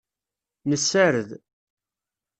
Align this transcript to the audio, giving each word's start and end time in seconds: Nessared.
Nessared. 0.69 1.29